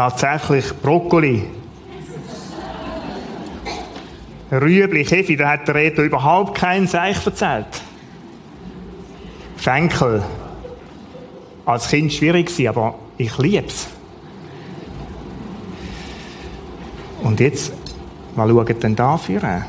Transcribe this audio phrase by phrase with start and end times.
[0.00, 1.44] tatsächlich Brokkoli.
[4.50, 7.66] Rüebli, Hefi, da hat der Reto überhaupt keinen Seich erzählt.
[9.58, 10.22] Fenkel.
[11.66, 13.88] Als Kind schwierig gewesen, aber ich lieb's.
[17.22, 17.74] Und jetzt,
[18.34, 19.42] mal schauen denn da für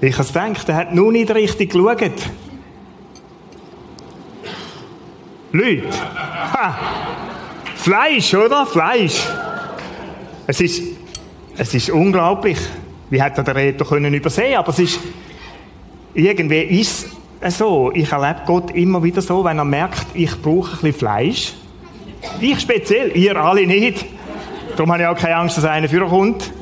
[0.00, 2.12] Ich has gedacht, er hat nur nicht richtig geschaut.
[5.52, 5.84] Leute.
[6.52, 6.78] Ha.
[7.74, 8.66] Fleisch, oder?
[8.66, 9.26] Fleisch.
[10.46, 10.82] Es ist,
[11.56, 12.58] es ist unglaublich.
[13.10, 14.58] Wie hätte der Reto können übersehen?
[14.58, 15.00] Aber es ist,
[16.14, 17.06] irgendwie ist
[17.40, 17.90] es so.
[17.94, 21.54] Ich erlebe Gott immer wieder so, wenn er merkt, ich brauche ein bisschen Fleisch.
[22.40, 24.04] Ich speziell, ihr alle nicht.
[24.76, 26.52] Darum habe ich auch keine Angst, dass einer für kommt.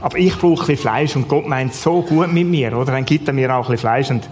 [0.00, 2.92] Aber ich brauche ein bisschen Fleisch und Gott meint so gut mit mir, oder?
[2.92, 4.28] Dann gibt er mir auch ein bisschen Fleisch und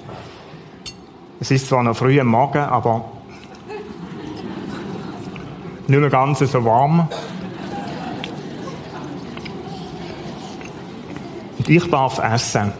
[1.40, 3.06] es ist zwar noch früh am Morgen, aber
[5.86, 7.08] nicht mehr ganz so warm.
[11.58, 12.72] Und ich darf essen.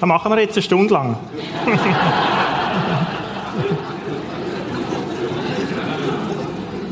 [0.00, 1.16] Das machen wir jetzt eine Stunde lang.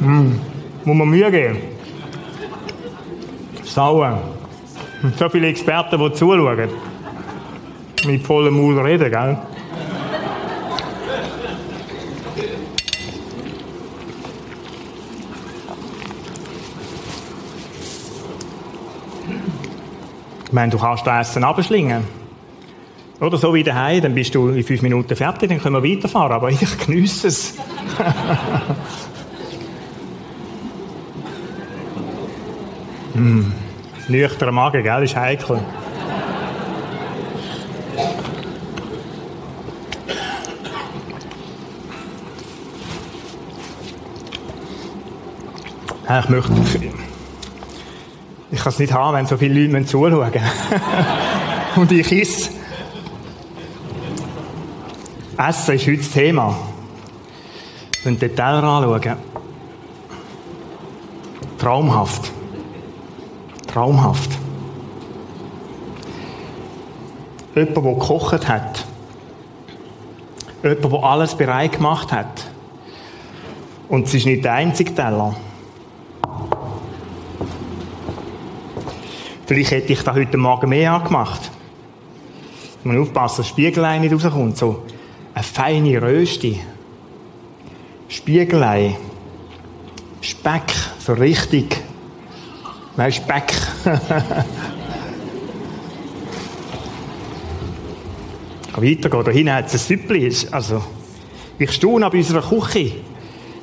[0.01, 0.41] mm,
[0.85, 1.59] muss man Mühe geben.
[3.63, 4.36] Sauer.
[5.19, 6.69] So viele Experten, die zuschauen.
[8.07, 9.39] Mit vollem Mund reden, gell?
[20.47, 22.05] Ich meine, du kannst das Essen abschlingen.
[23.21, 26.33] Oder so wie daheim, dann bist du in fünf Minuten fertig, dann können wir weiterfahren.
[26.33, 27.55] Aber ich geniesse es.
[33.15, 33.53] mm.
[34.09, 35.61] Nüchtern Magen, gell, ist heikel.
[46.09, 46.53] Ich möchte.
[48.53, 50.33] Ich kann es nicht haben, wenn so viele Leute zuschauen.
[51.77, 52.51] Und ich esse.
[55.37, 56.57] Essen ist heute das Thema.
[58.05, 59.17] Wenn den Teller anschauen.
[61.59, 62.36] Traumhaft
[63.77, 64.31] traumhaft.
[67.55, 68.87] Jemand, der gekocht hat.
[70.63, 72.51] Jemand, der alles bereit gemacht hat.
[73.89, 75.37] Und es ist nicht der einzige Teller.
[79.45, 81.51] Vielleicht hätte ich da heute Morgen mehr angemacht.
[82.83, 84.57] Man aufpassen, dass das Spiegelei nicht rauskommt.
[84.57, 84.85] So
[85.35, 86.57] eine feine Röste.
[88.09, 88.97] Spiegelei.
[90.23, 91.83] Speck, so richtig.
[92.97, 93.53] Nein, Speck.
[98.77, 99.25] weitergehen.
[99.25, 100.35] Da hinten hat es ein Süppli.
[100.51, 100.83] Also,
[101.59, 102.93] ich staune bei unserer Küche.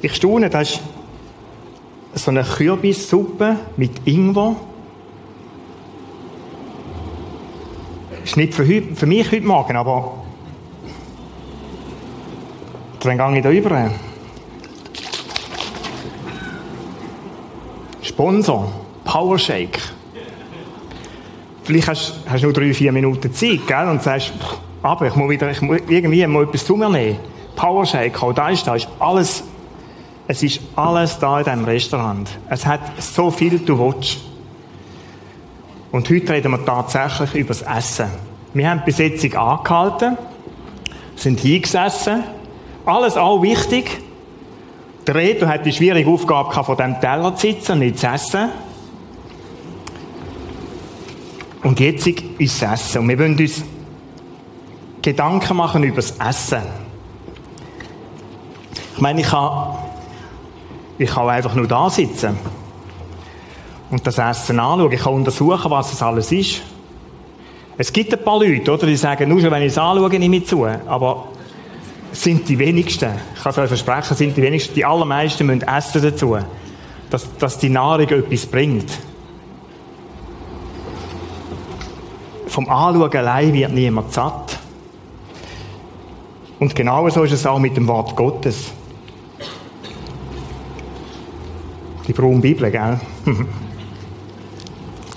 [0.02, 0.80] Ich staune, das
[2.14, 4.56] ist so eine Kürbissuppe mit Ingwer.
[8.24, 10.24] Ist nicht für, heute, für mich heute Morgen, aber
[13.02, 13.92] dann gehe ich da rüber.
[18.02, 18.72] Sponsor,
[19.04, 19.80] Powershake.
[21.64, 23.88] Vielleicht hast, du nur drei, vier Minuten Zeit, gell?
[23.88, 24.34] Und sagst,
[24.82, 27.18] aber ich muss wieder, ich muss irgendwie mal etwas zu mir nehmen.
[27.56, 29.44] Powershake, auch da ist da, ist alles,
[30.28, 32.30] es ist alles da in diesem Restaurant.
[32.50, 34.18] Es hat so viel, du willst.
[35.92, 38.08] Und heute reden wir tatsächlich über das Essen.
[38.54, 40.18] Wir haben die Besetzung angehalten,
[41.16, 42.24] sind hingesessen,
[42.86, 44.02] alles auch wichtig.
[45.08, 48.50] Der Reto hat die schwierige Aufgabe gehabt, von diesem Teller zu sitzen nicht zu essen.
[51.64, 53.02] Und jetzt ist das Essen.
[53.02, 53.64] Und wir wollen uns
[55.02, 56.62] Gedanken machen über das Essen.
[58.96, 59.76] Ich meine, ich kann,
[60.98, 62.38] ich kann einfach nur da sitzen
[63.90, 64.92] und das Essen anschauen.
[64.92, 66.62] Ich kann untersuchen, was es alles ist.
[67.78, 70.38] Es gibt ein paar Leute, oder, die sagen, nur schon wenn ich es anschaue, nehme
[70.38, 70.66] ich zu.
[70.66, 71.30] Aber
[72.12, 73.10] es sind die wenigsten.
[73.36, 74.76] Ich kann es euch versprechen, es sind die wenigsten.
[74.76, 76.38] Die allermeisten müssen essen dazu.
[77.10, 78.92] Dass, dass die Nahrung etwas bringt.
[82.54, 84.60] Vom Anschauen allein wird niemand satt.
[86.60, 88.72] Und genau so ist es auch mit dem Wort Gottes.
[92.08, 93.00] Die braune Bibel, gell?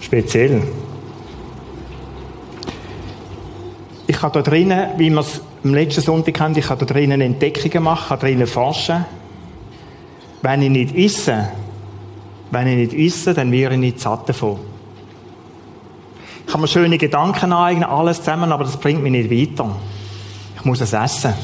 [0.00, 0.62] Speziell.
[4.06, 7.20] Ich kann da drinnen, wie wir es am letzten Sonntag haben, ich kann da drinnen
[7.20, 9.04] Entdeckungen machen, kann drinnen forschen.
[10.40, 11.50] Wenn ich nicht esse,
[12.50, 14.58] wenn ich nicht esse, dann wäre ich nicht satt davon.
[16.46, 19.69] Ich kann mir schöne Gedanken aneignen, alles zusammen, aber das bringt mich nicht weiter.
[20.56, 21.34] Ich muss es essen.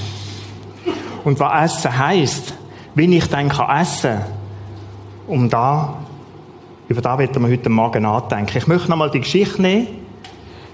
[1.24, 2.54] Und was Essen heisst,
[2.94, 4.20] wie ich dann kann essen
[5.26, 5.96] um da,
[6.88, 8.56] über da wird wir heute Morgen nachdenken.
[8.56, 9.86] Ich möchte nochmal die Geschichte nehmen.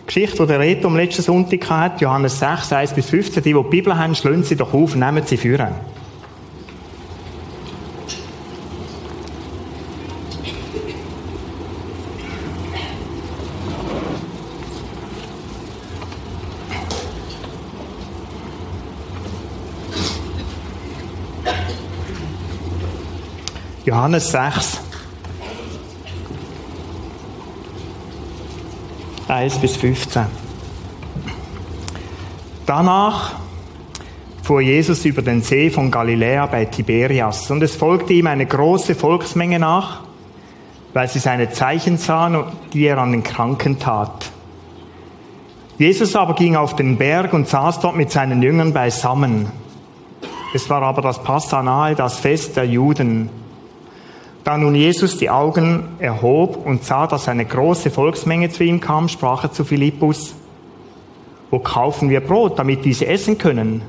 [0.02, 3.42] Die Geschichte, die der Reto am letzten Sonntag hat, Johannes 6, 1 bis 15.
[3.42, 5.74] Die, die die Bibel haben, schlönen sie doch auf, nehmen sie führen.
[23.88, 24.82] Johannes 6.
[29.28, 30.26] 1 bis 15.
[32.66, 33.36] Danach
[34.42, 38.94] fuhr Jesus über den See von Galiläa bei Tiberias und es folgte ihm eine große
[38.94, 40.02] Volksmenge nach,
[40.92, 42.44] weil sie seine Zeichen sahen,
[42.74, 44.30] die er an den Kranken tat.
[45.78, 49.50] Jesus aber ging auf den Berg und saß dort mit seinen Jüngern beisammen.
[50.52, 53.47] Es war aber das Passa nahe, das Fest der Juden.
[54.44, 59.08] Da nun Jesus die Augen erhob und sah, dass eine große Volksmenge zu ihm kam,
[59.08, 60.34] sprach er zu Philippus,
[61.50, 63.82] wo kaufen wir Brot, damit diese essen können?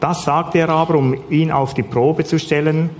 [0.00, 2.90] Das sagte er aber, um ihn auf die Probe zu stellen,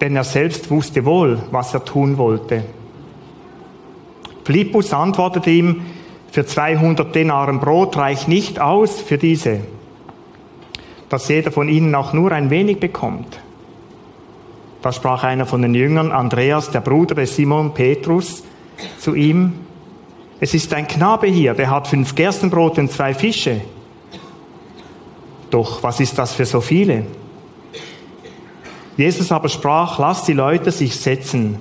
[0.00, 2.64] denn er selbst wusste wohl, was er tun wollte.
[4.44, 5.82] Philippus antwortete ihm,
[6.30, 9.60] für 200 Denaren Brot reicht nicht aus für diese,
[11.08, 13.38] dass jeder von ihnen auch nur ein wenig bekommt.
[14.82, 18.42] Da sprach einer von den Jüngern, Andreas, der Bruder des Simon Petrus,
[18.98, 19.54] zu ihm,
[20.40, 23.60] es ist ein Knabe hier, der hat fünf Gerstenbrote und zwei Fische.
[25.50, 27.06] Doch was ist das für so viele?
[28.96, 31.58] Jesus aber sprach, lass die Leute sich setzen.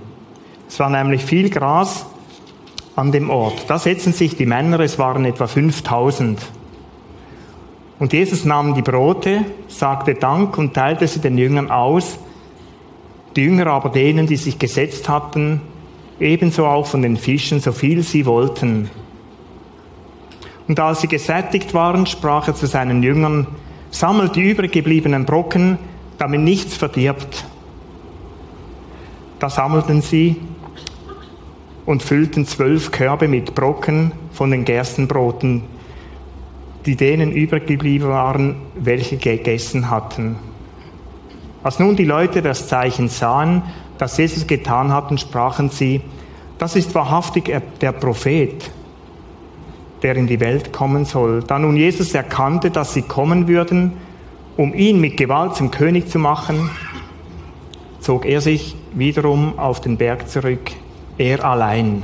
[0.68, 2.08] Es war nämlich viel Gras
[2.96, 3.66] an dem Ort.
[3.68, 6.40] Da setzten sich die Männer, es waren etwa 5000.
[8.00, 12.18] Und Jesus nahm die Brote, sagte Dank und teilte sie den Jüngern aus,
[13.36, 15.62] die Jünger aber denen, die sich gesetzt hatten,
[16.20, 18.90] ebenso auch von den Fischen, so viel sie wollten.
[20.68, 23.48] Und als sie gesättigt waren, sprach er zu seinen Jüngern,
[23.90, 25.78] sammelt die übrig gebliebenen Brocken,
[26.18, 27.46] damit nichts verdirbt.
[29.40, 30.38] Da sammelten sie
[31.86, 35.64] und füllten zwölf Körbe mit Brocken von den Gerstenbroten,
[36.86, 40.36] die denen übrig geblieben waren, welche gegessen hatten.
[41.64, 43.62] Als nun die Leute das Zeichen sahen,
[43.98, 46.02] das Jesus getan hatten, sprachen sie,
[46.58, 47.52] das ist wahrhaftig
[47.82, 48.72] der Prophet,
[50.02, 51.44] der in die Welt kommen soll.
[51.44, 53.94] Da nun Jesus erkannte, dass sie kommen würden,
[54.58, 56.70] um ihn mit Gewalt zum König zu machen,
[58.00, 60.72] zog er sich wiederum auf den Berg zurück,
[61.18, 62.04] er allein.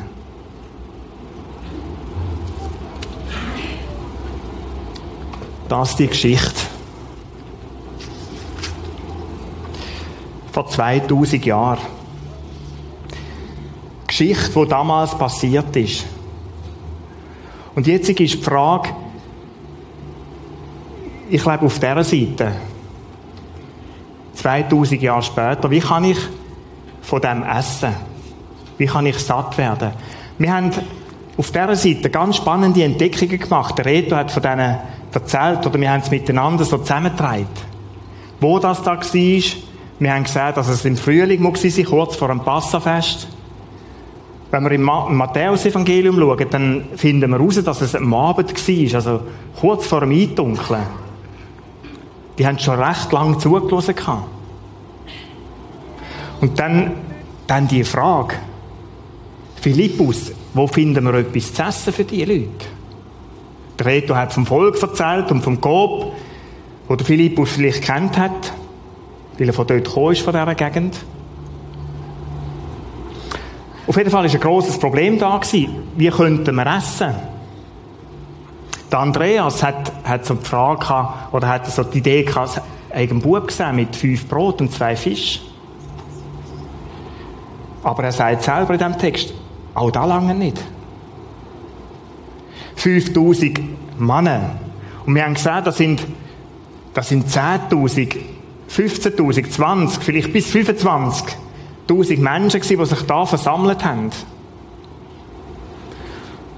[5.67, 6.66] Das ist die Geschichte.
[10.57, 11.77] Vor 2000 Jahren.
[14.07, 16.07] Geschichte, die damals passiert ist.
[17.75, 18.89] Und jetzt ist die Frage,
[21.29, 22.53] ich lebe auf dieser Seite,
[24.33, 26.17] 2000 Jahre später, wie kann ich
[27.03, 27.93] von dem essen?
[28.79, 29.91] Wie kann ich satt werden?
[30.39, 30.71] Wir haben
[31.37, 33.77] auf dieser Seite ganz spannende Entdeckungen gemacht.
[33.77, 34.79] Der Reto hat von denen
[35.13, 37.45] erzählt, oder wir haben es miteinander so zusammengetragen.
[38.39, 39.66] Wo das da war,
[39.99, 43.27] wir haben gesehen, dass es im Frühling war, kurz vor dem Passafest.
[44.51, 49.21] Wenn wir im Matthäus-Evangelium schauen, dann finden wir heraus, dass es am Abend war, also
[49.59, 50.83] kurz vor dem Eindunkeln.
[52.37, 53.95] Die haben schon recht lang zugelassen.
[56.39, 56.91] Und dann,
[57.47, 58.35] dann die Frage,
[59.59, 62.67] Philippus, wo finden wir etwas zu essen für die Leute?
[63.79, 66.13] Der Reto hat vom Volk erzählt und vom Gob,
[66.87, 68.53] wo der Philippus vielleicht kennt hat
[69.37, 70.97] weil er von dort gekommen ist, von dieser Gegend.
[73.87, 75.37] Auf jeden Fall war ein grosses Problem da.
[75.37, 75.83] Gewesen.
[75.95, 77.15] Wie könnten wir essen?
[78.91, 83.19] Der Andreas hat, hat so die Frage gehabt, oder hat so die Idee gehabt, einen
[83.21, 85.41] Bub gesehen mit fünf Brot und zwei Fisch.
[87.83, 89.33] Aber er sagt selber in diesem Text,
[89.73, 90.61] auch da lange nicht.
[92.75, 93.59] 5000
[93.99, 94.51] Männer.
[95.05, 96.05] Und wir haben gesehen, das sind,
[96.93, 98.17] das sind 10.000
[98.69, 104.11] 15.000, 20, vielleicht bis 25.000 Menschen gewesen, die sich da versammelt haben.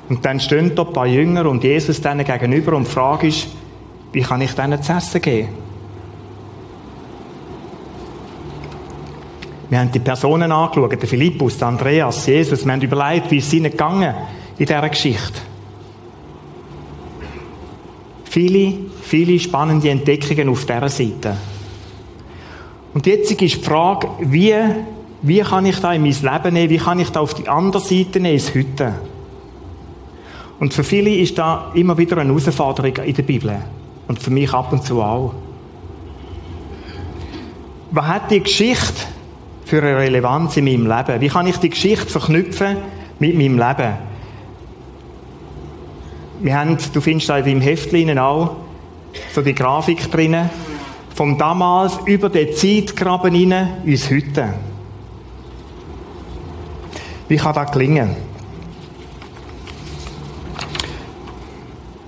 [0.10, 3.48] Und dann stehen da ein paar Jünger und Jesus denen gegenüber und die Frage ist,
[4.12, 5.50] wie kann ich denen zu essen geben?
[9.70, 12.66] Wir haben die Personen angeschaut, den Philippus, den Andreas, Jesus.
[12.66, 14.16] Wir haben überlegt, wie es ihnen gegangen
[14.58, 15.42] in dieser Geschichte.
[18.24, 18.74] Viele,
[19.04, 21.38] viele spannende Entdeckungen auf dieser Seite.
[23.00, 24.54] Und jetzt ist die Frage, wie,
[25.22, 27.82] wie kann ich da in mein Leben nehmen, wie kann ich da auf die andere
[27.82, 28.94] Seite nehmen, ins Hütte?
[30.60, 33.56] Und für viele ist da immer wieder eine Herausforderung in der Bibel.
[34.10, 35.34] Und für mich ab und zu auch.
[37.92, 39.06] Was hat die Geschichte
[39.64, 41.22] für eine Relevanz in meinem Leben?
[41.22, 42.76] Wie kann ich die Geschichte verknüpfen
[43.18, 43.94] mit meinem Leben?
[46.42, 48.58] Wir haben, du findest da im Heftchen auch
[49.34, 50.50] so die Grafik drinnen,
[51.20, 54.54] vom damals über den Zeitgraben hinein ins Heute.
[57.28, 58.16] Wie kann das gelingen?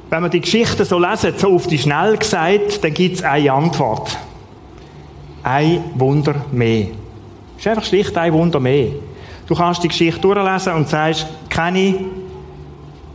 [0.10, 3.52] Wenn wir die Geschichte so lesen, so auf die Schnell gesagt, dann gibt es eine
[3.52, 4.18] Antwort.
[5.44, 6.88] Ein Wunder mehr.
[7.58, 8.92] Es ist einfach schlicht ein Wunder mehr.
[9.46, 11.96] Du kannst die Geschichte durchlesen und sagst, kenne ich,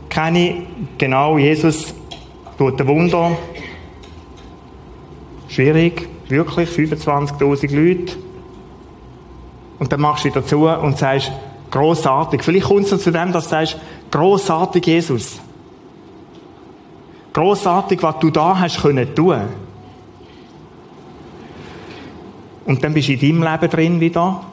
[0.09, 0.55] kenne ich,
[0.99, 1.95] genau, Jesus
[2.55, 3.31] tut ein Wunder.
[5.57, 8.15] Schwierig, wirklich, 25.000 Leute.
[9.79, 11.31] Und dann machst du wieder zu und sagst,
[11.71, 12.43] großartig.
[12.43, 13.77] Vielleicht kommst du zu dem, dass du sagst,
[14.11, 15.39] großartig Jesus.
[17.33, 19.41] Großartig, was du da hast können tun.
[22.65, 24.43] Und dann bist du in deinem Leben drin wieder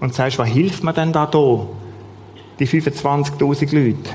[0.00, 1.26] und sagst, was hilft mir denn da?
[1.26, 4.10] Die 25.000 Leute.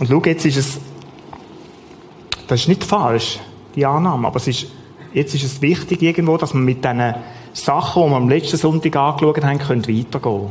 [0.00, 0.80] Und schau, jetzt ist es,
[2.48, 3.38] das ist nicht falsch,
[3.74, 4.66] die Annahme, aber es ist,
[5.12, 7.14] jetzt ist es wichtig irgendwo, dass wir mit diesen
[7.52, 10.48] Sachen, die wir am letzten Sonntag angeschaut haben, können weitergehen.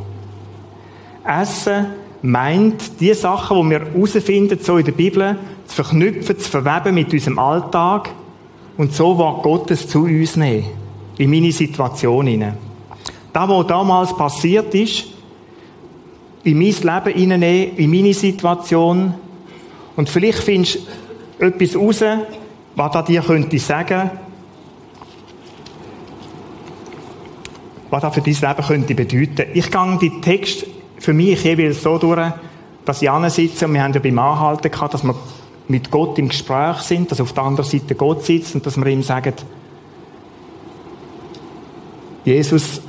[1.25, 1.87] Essen
[2.21, 7.11] meint, die Sachen, die wir herausfinden, so in der Bibel, zu verknüpfen, zu verweben mit
[7.13, 8.09] unserem Alltag
[8.77, 10.65] und so Wort Gottes zu uns nehmen.
[11.17, 12.57] In meine Situation hinein.
[13.33, 15.05] Das, was damals passiert ist,
[16.43, 19.13] in mein Leben hineinnehmen, in meine Situation.
[19.95, 20.79] Und vielleicht findest
[21.39, 22.03] du etwas raus,
[22.75, 24.11] was da dir könnte sagen,
[27.89, 29.51] was das für dein Leben könnte bedeuten.
[29.53, 30.65] Ich gehe die Text
[30.97, 32.31] für mich jeweils so durch,
[32.85, 35.15] dass ich sitze und wir haben ja beim Anhalten gehabt, dass wir
[35.67, 38.85] mit Gott im Gespräch sind, dass auf der anderen Seite Gott sitzt und dass wir
[38.87, 39.33] ihm sagen,
[42.23, 42.81] Jesus,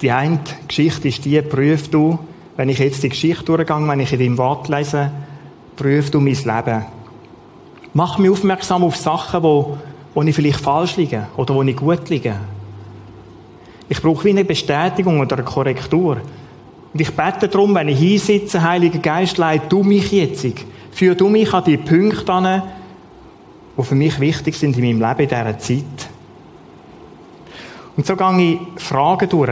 [0.00, 2.18] die eine Geschichte ist die, prüf du,
[2.56, 5.10] wenn ich jetzt die Geschichte durchgehe, wenn ich in deinem Wort lese,
[5.76, 6.84] prüf du mein Leben.
[7.96, 9.78] Mach mich aufmerksam auf Sachen, wo,
[10.12, 12.34] wo ich vielleicht falsch liege oder wo ich gut liege.
[13.88, 16.16] Ich brauche wie eine Bestätigung oder eine Korrektur.
[16.92, 20.44] Und ich bete darum, wenn ich hinsitze, Heiliger Geist, leid du mich jetzt.
[20.90, 22.62] Führ du mich an die Punkte an,
[23.76, 26.08] die für mich wichtig sind in meinem Leben in dieser Zeit.
[27.96, 29.50] Und so gehe ich Fragen durch.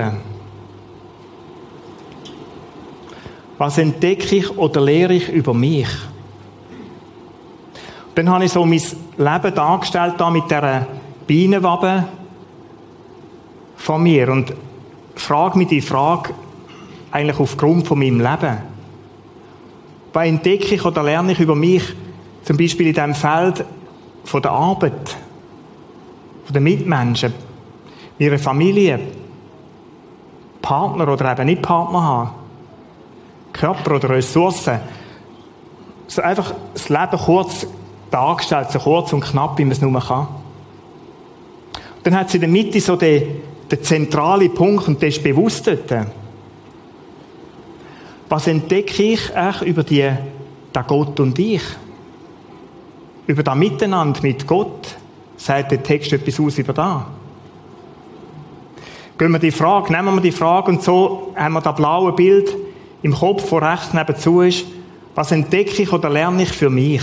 [3.58, 5.86] Was entdecke ich oder lehre ich über mich?
[8.14, 8.82] Dann habe ich so mein
[9.16, 10.86] Leben dargestellt da mit dieser
[11.26, 12.04] Bienenwabe
[13.76, 14.52] von mir und
[15.14, 16.34] frage mich die Frage,
[17.10, 18.58] eigentlich aufgrund von meinem Leben?
[20.12, 21.82] Was entdecke ich oder lerne ich über mich,
[22.42, 23.64] zum Beispiel in diesem Feld
[24.24, 25.16] von der Arbeit,
[26.44, 27.32] von den Mitmenschen,
[28.18, 29.00] ihrer Familie,
[30.60, 32.30] Partner oder eben nicht Partner haben,
[33.52, 34.80] Körper oder Ressourcen.
[36.06, 37.66] So einfach das Leben kurz
[38.12, 40.28] dargestellt, so kurz und knapp, wie man es nur kann.
[42.02, 45.70] Dann hat sie in der Mitte so den, den zentralen Punkt und der ist bewusst.
[48.28, 50.10] Was entdecke ich eigentlich über die,
[50.74, 51.62] den Gott und ich?
[53.26, 54.96] Über das Miteinander mit Gott?
[55.36, 57.06] Sagt der Text etwas aus über da?
[59.18, 62.52] Gehen wir die Frage, nehmen wir die Frage und so haben wir das blaue Bild
[63.02, 64.64] im Kopf, wo rechts nebenzu ist.
[65.14, 67.02] Was entdecke ich oder lerne ich für mich?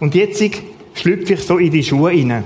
[0.00, 0.42] Und jetzt
[0.94, 2.44] schlüpfe ich so in die Schuhe hinein.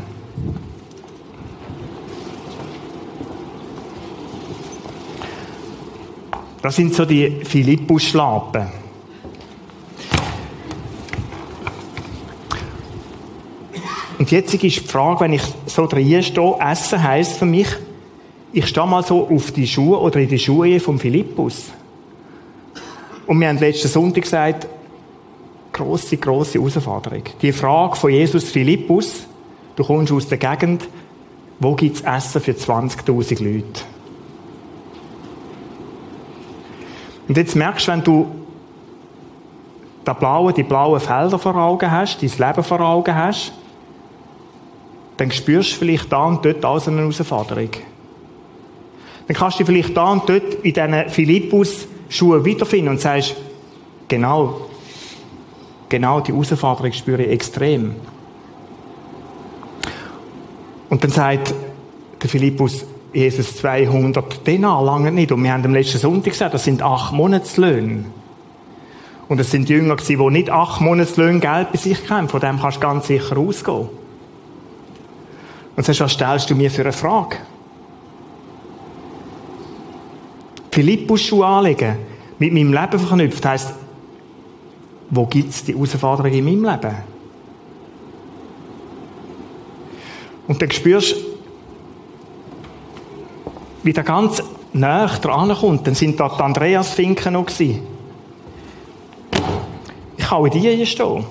[6.61, 8.67] Das sind so die Philippus-Schlappen.
[14.19, 17.69] Und jetzt ist die Frage, wenn ich so drin stehe, Essen heisst für mich,
[18.52, 21.67] ich stehe mal so auf die Schuhe oder in die Schuhe von Philippus.
[23.26, 24.67] Und wir haben letzten Sonntag gesagt,
[25.78, 27.23] grosse, grosse Herausforderung.
[27.40, 29.26] Die Frage von Jesus Philippus,
[29.76, 30.88] du kommst aus der Gegend,
[31.61, 33.82] wo gibt es Essen für 20.000 Leute?
[37.28, 38.26] Und jetzt merkst du, wenn du
[40.06, 43.52] die blauen, die blauen Felder vor Augen hast, dein Leben vor Augen hast,
[45.18, 47.70] dann spürst du vielleicht da und dort alles eine Herausforderung.
[49.26, 53.37] Dann kannst du dich vielleicht da und dort in diesen Philippus-Schuhen wiederfinden und sagst,
[54.06, 54.67] genau,
[55.88, 57.97] genau die Herausforderung spüre ich extrem.
[60.88, 61.54] Und dann sagt
[62.23, 65.33] der Philippus, Jesus 200 Denar lange nicht.
[65.33, 68.04] Und wir haben am letzten Sonntag gesagt, das sind acht Monatslöhne.
[69.28, 72.28] Und es sind Jünger gewesen, die nicht acht Monatslöhne Geld bei sich haben.
[72.28, 73.88] Von dem kannst du ganz sicher ausgehen.
[75.76, 77.37] Und sagst, was stellst du mir für eine Frage?
[80.71, 81.97] Philippus Schuhe anlegen,
[82.38, 83.75] mit meinem Leben verknüpft, heisst,
[85.10, 86.97] wo gibt es die Herausforderung in meinem Leben?
[90.47, 91.16] Und dann spürst du,
[93.82, 94.42] wie der ganz
[94.73, 95.86] nah dran kommt.
[95.86, 97.82] Dann sind da die Andreas Finken noch gewesen.
[100.16, 101.25] Ich kann in die hier stehen.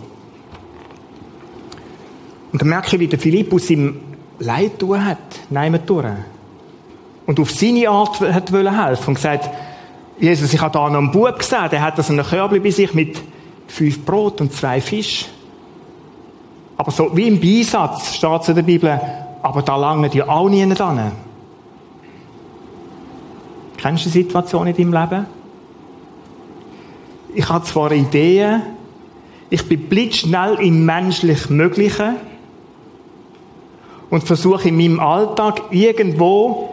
[2.51, 3.99] Und dann merke ich, wie der Philippus ihm
[4.39, 5.17] Leid tun hat,
[5.49, 6.05] nehmen durch.
[7.25, 9.49] Und auf seine Art hat helfen und gesagt,
[10.19, 12.93] Jesus, ich habe da noch einen Bub gesehen, der hat so einen Körbchen bei sich
[12.93, 13.21] mit
[13.67, 15.25] fünf Brot und zwei Fisch.
[16.77, 18.99] Aber so wie im Beisatz steht es in der Bibel,
[19.41, 20.75] aber da lange die auch nie hin.
[23.77, 25.25] Kennst du die Situation in deinem Leben?
[27.33, 28.63] Ich habe zwar Ideen,
[29.49, 32.15] ich bin blitzschnell im menschlich Möglichen
[34.09, 36.69] und versuche in meinem Alltag irgendwo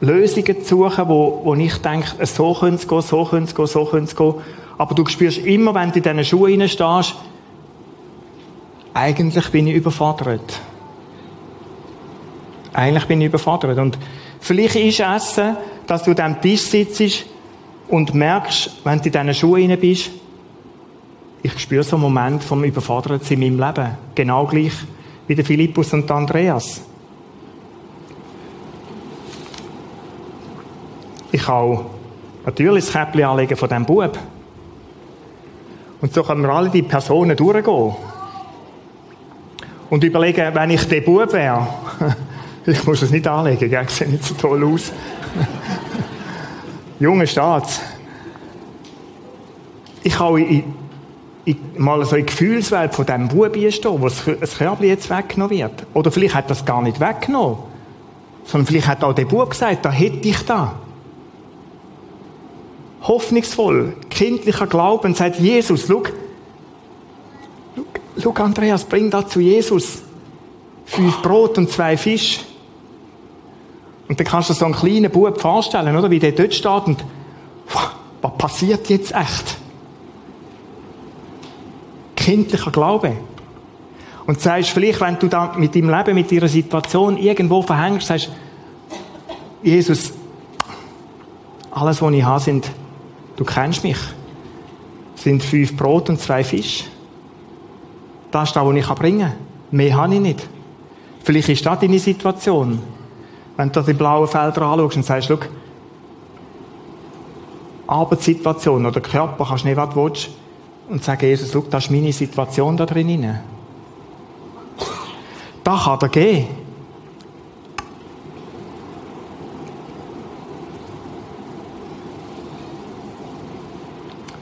[0.00, 3.66] Lösungen zu suchen, wo, wo ich denke, so könnte es gehen, so könnte es gehen,
[3.66, 4.34] so könnte es gehen.
[4.80, 7.14] Aber du spürst immer, wenn du in diesen Schuhen stehst,
[8.94, 10.58] eigentlich bin ich überfordert.
[12.72, 13.76] Eigentlich bin ich überfordert.
[13.76, 13.98] Und
[14.40, 17.26] vielleicht ist Essen, dass du am Tisch sitzt
[17.88, 20.12] und merkst, wenn du in diesen Schuhen bist,
[21.42, 23.90] ich spüre so einen Moment vom Überfordertsein in meinem Leben.
[24.14, 24.72] Genau gleich
[25.26, 26.80] wie der Philippus und Andreas.
[31.32, 31.80] Ich kann
[32.46, 34.18] natürlich das Käppchen anlegen von diesem Bub.
[36.00, 37.94] Und so können wir alle die Personen durchgehen.
[39.90, 41.66] Und überlegen, wenn ich der Bub wäre,
[42.66, 43.88] ich muss es nicht anlegen, gell?
[43.88, 44.92] sieht nicht so toll aus.
[47.00, 47.80] Junge Staats.
[50.02, 50.64] Ich kann in,
[51.44, 55.58] in, mal so in die Gefühlswelt von diesem Bub stehen, wo das Körbchen jetzt weggenommen
[55.58, 55.86] wird.
[55.92, 57.58] Oder vielleicht hat das gar nicht weggenommen.
[58.44, 60.76] Sondern vielleicht hat auch der Bub gesagt, da hätte ich da.
[63.02, 66.02] Hoffnungsvoll, kindlicher Glauben, sagt Jesus, schau,
[68.20, 70.02] schau Andreas, bring da zu Jesus.
[70.84, 72.40] Fünf Brot und zwei Fisch.
[74.08, 76.10] Und dann kannst du so einen kleinen Bub vorstellen, oder?
[76.10, 77.04] Wie der dort steht und,
[78.20, 79.56] was passiert jetzt echt?
[82.16, 83.16] Kindlicher Glaube.
[84.26, 88.30] Und sagst vielleicht, wenn du da mit deinem Leben, mit deiner Situation irgendwo verhängst, sagst,
[89.62, 90.12] Jesus,
[91.70, 92.70] alles, was ich habe, sind,
[93.40, 93.96] du kennst mich,
[95.14, 96.84] sind fünf Brot und zwei Fisch.
[98.30, 99.32] Das ist das, was ich bringen kann.
[99.70, 100.46] Mehr habe ich nicht.
[101.24, 102.78] Vielleicht ist das deine Situation.
[103.56, 105.38] Wenn du die blauen Felder anschaust und sagst, schau,
[107.86, 110.30] Arbeitssituation oder Körper, kannst du nicht, was du willst,
[110.90, 113.38] und sagen, Jesus, schau, das ist meine Situation da drin.
[115.64, 116.48] Da kann er gehen.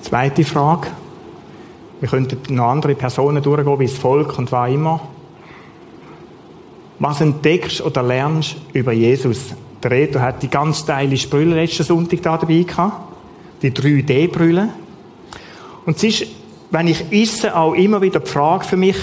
[0.08, 0.86] Zweite Frage.
[2.00, 5.00] Wir könnten noch andere Personen durchgehen, wie das Volk und was immer.
[6.98, 9.54] Was entdeckst oder lernst über Jesus?
[9.82, 13.12] Der Reto hat die ganz steile Brille letzten Sonntag da dabei gehabt.
[13.60, 14.70] Die 3D-Brille.
[15.84, 16.26] Und es ist,
[16.70, 18.96] wenn ich esse, auch immer wieder die Frage für mich,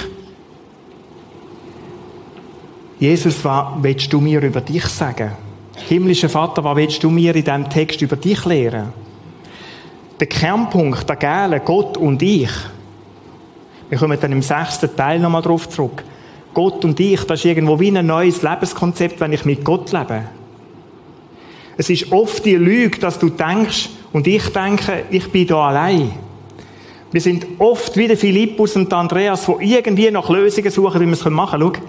[2.99, 5.33] Jesus, was willst du mir über dich sagen?
[5.87, 9.04] Himmlischer Vater, was willst du mir in diesem Text über dich lehren?
[10.19, 12.49] Der Kernpunkt, der Gäle, Gott und ich.
[13.89, 16.03] Wir kommen dann im sechsten Teil nochmal drauf zurück.
[16.53, 20.23] Gott und ich, das ist irgendwo wie ein neues Lebenskonzept, wenn ich mit Gott lebe.
[21.77, 26.13] Es ist oft die Lüge, dass du denkst, und ich denke, ich bin da allein.
[27.11, 31.05] Wir sind oft wie der Philippus und der Andreas, die irgendwie nach Lösungen suchen, wie
[31.05, 31.73] wir es machen können.
[31.75, 31.81] Schau,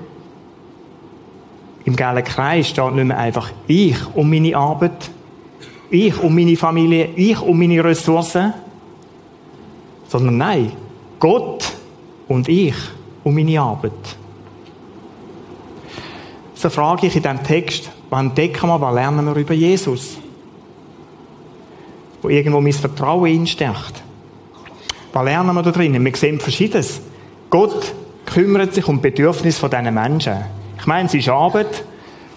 [1.85, 5.09] im gelben Kreis steht nicht mehr einfach ich um meine Arbeit,
[5.91, 8.53] ich um meine Familie, ich um meine Ressourcen,
[10.09, 10.73] sondern nein,
[11.19, 11.73] Gott
[12.29, 12.75] und ich
[13.25, 14.17] um meine Arbeit
[16.57, 20.19] so frage ich in diesem Text, wann entdecken wir, was lernen wir über Jesus?
[22.23, 24.03] wo irgendwo mein Vertrauen einstärkt.
[25.13, 26.03] Was lernen wir da drinnen?
[26.05, 27.01] Wir sehen Verschiedenes.
[27.51, 27.95] Gott
[28.25, 30.35] kümmert sich um die Bedürfnisse von diesen Menschen.
[30.79, 31.85] Ich meine, es ist Arbeit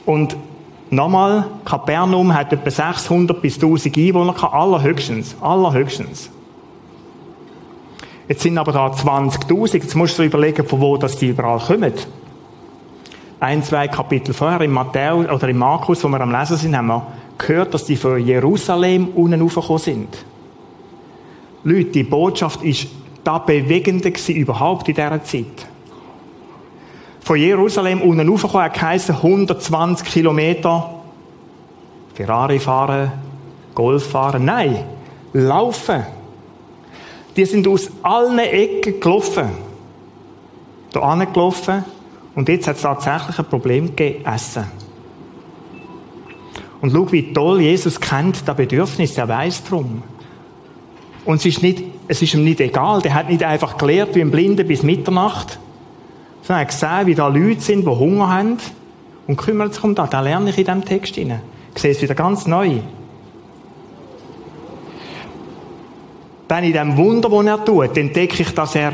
[0.05, 0.35] und
[0.91, 6.29] nochmal, Kapernaum hat etwa 600 bis 1000 Einwohner, allerhöchstens, allerhöchstens.
[8.27, 11.59] Jetzt sind aber da 20.000, jetzt musst du dir überlegen, von wo das die überall
[11.59, 11.93] kommen.
[13.39, 16.87] Ein, zwei Kapitel vorher, im Matthäus, oder im Markus, wo wir am Lesen sind, haben
[16.87, 20.25] wir gehört, dass die von Jerusalem unten raufgekommen sind.
[21.63, 22.87] Leute, die Botschaft ist
[23.23, 25.67] das Bewegende überhaupt in dieser Zeit.
[27.29, 30.95] Von Jerusalem unten raufgekommen hat geheißen 120 Kilometer
[32.15, 33.11] Ferrari fahren,
[33.75, 34.45] Golf fahren.
[34.45, 34.83] Nein,
[35.33, 36.07] laufen.
[37.35, 39.47] Die sind aus allen Ecken gelaufen.
[40.91, 41.85] Da angelaufen.
[42.33, 44.65] Und jetzt hat es tatsächlich ein Problem gegeben, Essen.
[46.81, 50.01] Und schau, wie toll Jesus kennt das Bedürfnis, er weiß drum.
[51.25, 54.21] Und es ist, nicht, es ist ihm nicht egal, der hat nicht einfach gelehrt wie
[54.21, 55.59] ein Blinden bis Mitternacht,
[56.49, 58.57] sondern er hat gesehen, wie da Leute sind, die Hunger haben
[59.27, 60.09] und kümmert sich um das.
[60.09, 61.43] Das lerne ich in diesem Text hinein.
[61.75, 62.79] Ich sehe es wieder ganz neu.
[66.47, 68.93] Dann in dem Wunder, das er tut, entdecke ich, dass er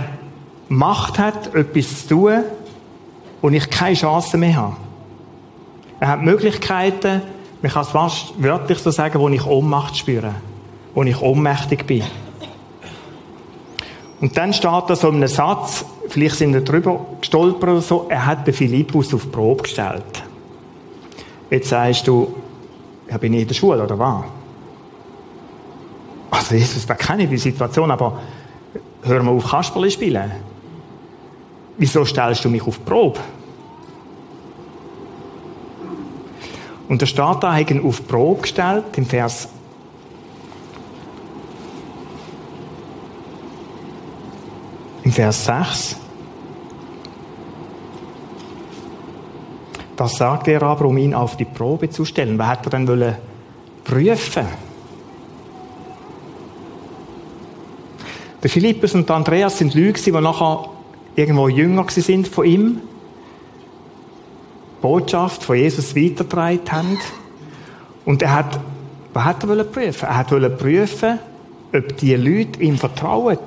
[0.67, 2.43] Macht hat, etwas zu tun,
[3.41, 4.75] wo ich keine Chance mehr habe.
[6.01, 7.21] Er hat Möglichkeiten,
[7.61, 10.33] man kann es fast wörtlich so sagen, wo ich Ohnmacht spüre,
[10.93, 12.03] wo ich ohnmächtig bin.
[14.19, 18.25] Und dann steht da so ein Satz, vielleicht sind wir drüber gestolpert oder so, er
[18.25, 20.23] hat den Philippus auf die Probe gestellt.
[21.49, 22.33] Jetzt sagst du,
[23.09, 24.23] ja, bin ich in der Schule, oder was?
[26.31, 28.21] Also Jesus, da kenne ich die Situation, aber
[29.03, 30.31] hör mal auf Kasperle spielen.
[31.77, 33.19] Wieso stellst du mich auf die Probe?
[36.87, 39.49] Und der steht da, haben auf die Probe gestellt, im Vers
[45.03, 46.04] im Vers 6.
[49.95, 52.37] Das sagt er aber, um ihn auf die Probe zu stellen.
[52.37, 53.15] Wer hat er denn wollen
[53.83, 54.45] prüfen?
[58.43, 60.69] Der Philippus und Andreas sind Leute, die nachher
[61.15, 62.81] irgendwo jünger sind von ihm.
[64.81, 66.99] Botschaft von Jesus weitergetragen haben.
[68.05, 68.59] Und er hat,
[69.13, 70.05] was hat er prüfen?
[70.07, 71.19] Er hat prüfen,
[71.73, 73.39] ob die Leute ihm vertrauen.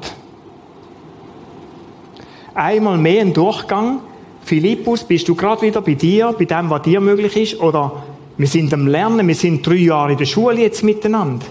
[2.55, 4.01] Einmal mehr ein Durchgang.
[4.49, 7.61] Philippus, bist du gerade wieder bei dir, bei dem, was dir möglich ist?
[7.61, 8.03] Oder
[8.39, 11.45] wir sind am Lernen, wir sind drei Jahre in der Schule jetzt miteinander.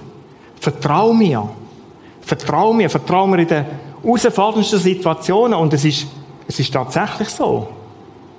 [0.60, 1.48] Vertrau mir.
[2.22, 3.66] Vertrau mir, vertrau mir in den
[4.02, 5.54] herausforderndsten Situationen.
[5.54, 6.08] Und es ist,
[6.48, 7.68] es ist tatsächlich so.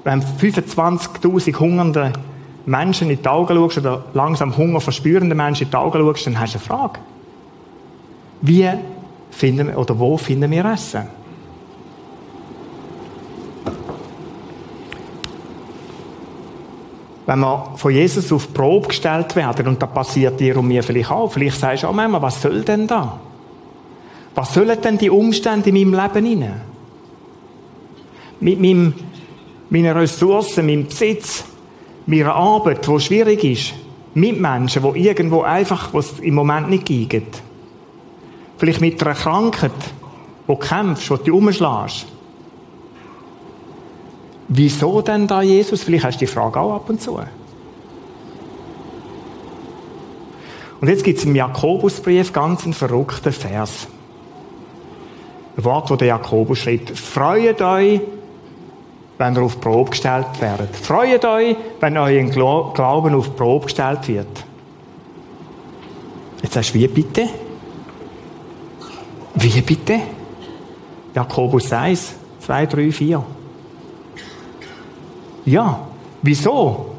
[0.03, 2.13] Wenn 25.000 hungernde
[2.67, 6.41] Menschen in die Augen schaust oder langsam Hunger verspürende Menschen in die Augen schaust, dann
[6.41, 6.99] hast du eine Frage.
[8.43, 8.69] Wie
[9.31, 11.18] finden wir, oder wo finden wir Essen?
[17.29, 20.83] Wenn wir von Jesus auf die Probe gestellt werden, und das passiert dir und mir
[20.83, 23.21] vielleicht auch, vielleicht sagst du auch manchmal, was soll denn da?
[24.35, 26.61] Was sollen denn die Umstände in meinem Leben hinein?
[28.41, 28.95] Mit meinem,
[29.69, 31.45] meinen Ressourcen, meinem Besitz,
[32.07, 33.75] meiner Arbeit, die schwierig ist,
[34.15, 37.43] mit Menschen, die irgendwo einfach, was im Moment nicht geht.
[38.57, 39.73] Vielleicht mit einer Krankheit,
[40.47, 42.07] wo du kämpfst, wo du umschlägst.
[44.49, 45.83] Wieso denn da Jesus?
[45.83, 47.21] Vielleicht hast du die Frage auch ab und zu.
[50.81, 53.89] Und jetzt gibt es im Jakobusbrief ganz einen verrückten Vers.
[55.57, 56.97] Ein Wort, wo der Jakobus schreibt.
[56.97, 58.01] Freut euch,
[59.19, 60.75] wenn ihr auf Probe gestellt werdet.
[60.77, 64.45] Freut euch, wenn euer Glauben auf Probe gestellt wird.
[66.43, 67.29] Jetzt sagst du, wie bitte?
[69.35, 70.01] Wie bitte?
[71.15, 73.25] Jakobus 1, 2, 3, 4.
[75.49, 75.81] Ja,
[76.21, 76.95] wieso?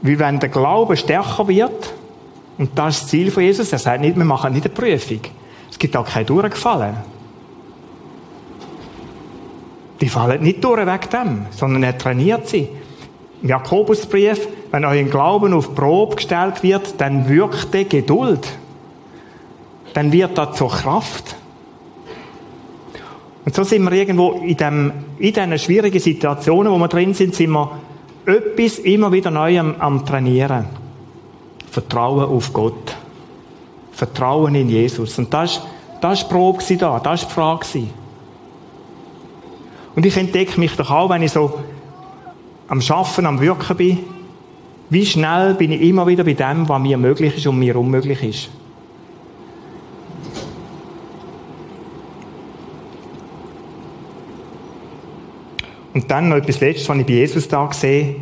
[0.00, 1.92] Wie wenn der Glaube stärker wird,
[2.56, 5.20] und das ist das Ziel von Jesus, er sagt nicht, wir machen nicht eine Prüfung.
[5.70, 6.96] Es gibt auch keine Durchgefallen.
[10.00, 12.68] Die fallen nicht durch wegen dem, sondern er trainiert sie.
[13.42, 18.48] Im Jakobusbrief, wenn euer Glauben auf Probe gestellt wird, dann wirkt die Geduld.
[19.92, 21.36] Dann wird das zur Kraft.
[23.44, 27.32] Und so sind wir irgendwo in, dem, in diesen schwierigen Situationen, wo wir drin sind,
[27.36, 27.78] sind wir
[28.26, 30.64] etwas immer wieder neu am, am Trainieren.
[31.70, 32.96] Vertrauen auf Gott.
[33.92, 35.16] Vertrauen in Jesus.
[35.20, 35.62] Und das,
[36.00, 37.86] war die Probe da, das war die Frage.
[39.94, 41.60] Und ich entdecke mich doch auch, wenn ich so
[42.66, 43.98] am Schaffen, am Wirken bin,
[44.90, 48.24] wie schnell bin ich immer wieder bei dem, was mir möglich ist und mir unmöglich
[48.24, 48.50] ist.
[55.94, 58.16] Und dann noch etwas Letztes, was ich bei Jesus da sehe.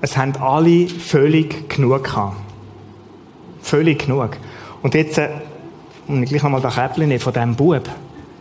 [0.00, 2.36] Es haben alle völlig genug gehabt.
[3.62, 4.30] Völlig genug.
[4.82, 5.28] Und jetzt, äh,
[6.08, 7.88] und gleich nochmal das Käppchen von diesem Bub.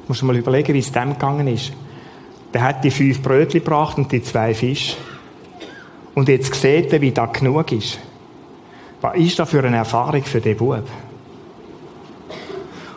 [0.03, 1.73] Ich muss mal überlegen, wie es dem gegangen ist.
[2.53, 4.95] Der hat die fünf Brötchen gebracht und die zwei Fische.
[6.15, 7.99] Und jetzt sieht er, wie das genug ist.
[9.01, 10.83] Was ist das für eine Erfahrung für den Bub?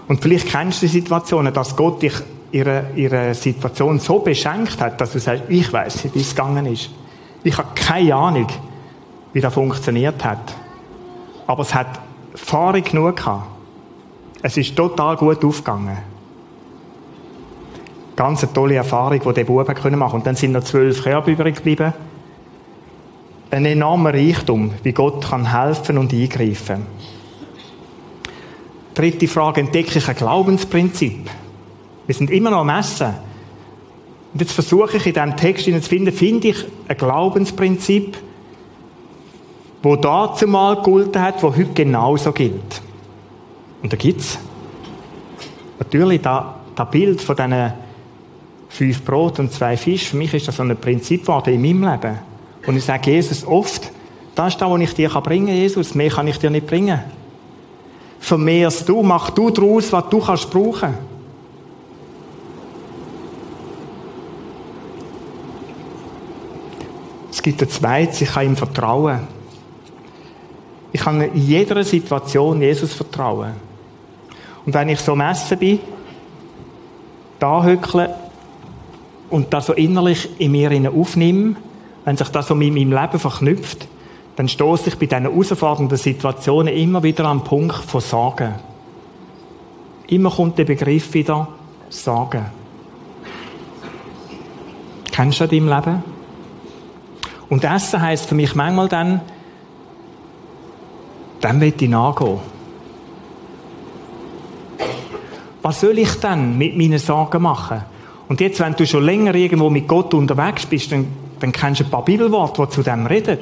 [0.09, 2.15] Und vielleicht kennst du die Situationen, dass Gott dich
[2.53, 6.91] ihre, ihre Situation so beschenkt hat, dass du sagst, ich weiß wie es gegangen ist.
[7.43, 8.47] Ich habe keine Ahnung,
[9.33, 10.55] wie das funktioniert hat.
[11.47, 12.01] Aber es hat
[12.33, 13.47] Erfahrung genug gehabt.
[14.43, 15.99] Es ist total gut aufgegangen.
[18.15, 20.17] Ganz eine tolle Erfahrung, die der Bub machen konnte.
[20.17, 21.93] Und dann sind noch zwölf Körbe übrig geblieben.
[23.51, 26.87] Ein enormer Reichtum, wie Gott kann helfen und eingreifen.
[28.95, 31.31] Dritte Frage, entdecke ich ein Glaubensprinzip?
[32.07, 33.15] Wir sind immer noch am Essen.
[34.33, 38.17] Und jetzt versuche ich in diesem Text zu finden, finde ich ein Glaubensprinzip,
[39.83, 42.83] wo dazu mal gegolten hat, wo heute genauso gilt.
[43.83, 44.39] Und da gibt's
[45.79, 47.73] natürlich da, das Bild von diesen
[48.69, 50.09] fünf Brot und zwei Fisch.
[50.09, 52.19] Für mich ist das so ein Prinzip geworden in meinem Leben.
[52.67, 53.91] Und ich sage Jesus oft,
[54.35, 55.95] das ist das, was ich dir bringen kann, Jesus.
[55.95, 57.01] Mehr kann ich dir nicht bringen.
[58.21, 60.95] Vermehrst du, mach du daraus, was du kannst brauchen.
[67.43, 69.19] Es gibt ein zweites, ich kann ihm vertrauen.
[70.93, 73.55] Ich kann in jeder Situation Jesus vertrauen.
[74.65, 75.81] Und wenn ich so messen bin,
[77.41, 78.15] da hückle
[79.29, 81.57] und das so innerlich in mir aufnehme,
[82.05, 83.89] wenn sich das so mit meinem Leben verknüpft,
[84.37, 88.55] dann stoße ich bei diesen herausfordernden Situationen immer wieder am Punkt von Sagen.
[90.07, 91.49] Immer kommt der Begriff wieder
[91.89, 92.47] Sagen.
[95.11, 96.12] Kennst du das deinem Leben?
[97.53, 99.21] Und Essen heisst für mich manchmal dann,
[101.43, 102.39] dann will ich nachgehen.
[105.61, 107.83] Was soll ich dann mit meinen Sorgen machen?
[108.27, 111.09] Und jetzt, wenn du schon länger irgendwo mit Gott unterwegs bist, dann,
[111.41, 113.41] dann kennst du ein paar Bibelworte, die zu dem reden.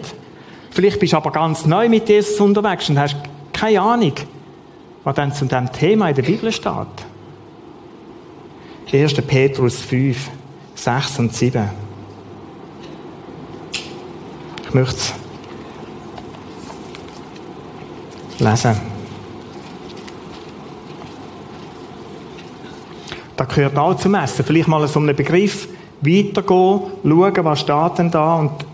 [0.73, 3.15] Vielleicht bist du aber ganz neu mit Jesus unterwegs und hast
[3.53, 4.15] keine Ahnung,
[5.05, 6.75] was dann zu diesem Thema in der Bibel steht.
[8.93, 9.15] 1.
[9.23, 10.31] Petrus 5,
[10.75, 11.80] 6 und 7.
[14.71, 15.15] Ich möchte es
[18.39, 18.81] lesen.
[23.35, 24.45] Da gehört auch zum Essen.
[24.45, 25.67] Vielleicht mal so einen Begriff
[26.01, 28.65] weitergehen, schauen, was steht denn da und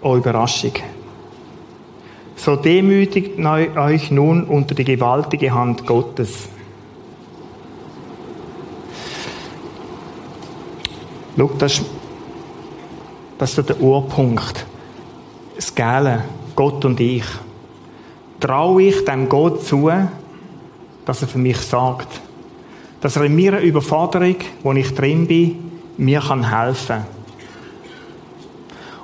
[0.00, 0.72] oh, Überraschung.
[2.34, 6.48] So demütigt euch nun unter die gewaltige Hand Gottes.
[11.36, 11.82] Schau, das,
[13.36, 14.64] das ist der Urpunkt
[15.56, 16.22] das Gälen,
[16.54, 17.24] Gott und ich.
[18.40, 19.90] Traue ich dem Gott zu,
[21.04, 22.20] dass er für mich sagt,
[23.00, 25.56] dass er in meiner Überforderung, wo ich drin bin,
[25.96, 27.04] mir kann helfen.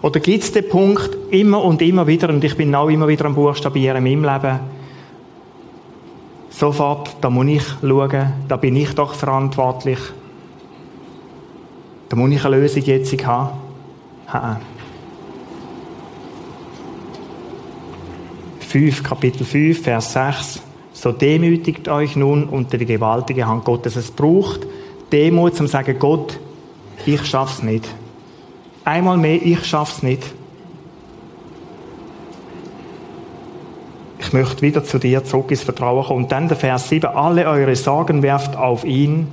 [0.02, 3.24] Oder gibt es den Punkt immer und immer wieder, und ich bin auch immer wieder
[3.26, 4.60] am Buchstabieren in meinem Leben,
[6.50, 9.98] sofort, da muss ich schauen, da bin ich doch verantwortlich.
[12.08, 14.56] Da muss ich eine Lösung jetzt haben.
[18.72, 20.62] 5, Kapitel 5, Vers 6.
[20.94, 23.96] So demütigt euch nun unter die gewaltige Hand Gottes.
[23.96, 24.60] Es braucht
[25.12, 26.40] Demut, zum sagen, Gott,
[27.04, 27.86] ich schaff's nicht.
[28.82, 30.22] Einmal mehr, ich schaff's nicht.
[34.20, 36.24] Ich möchte wieder zu dir zurück ins Vertrauen kommen.
[36.24, 37.14] Und dann der Vers 7.
[37.14, 39.28] Alle eure Sorgen werft auf ihn,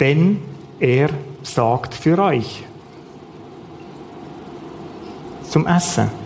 [0.00, 0.42] denn
[0.80, 1.08] er
[1.42, 2.62] sorgt für euch.
[5.48, 6.25] Zum Essen.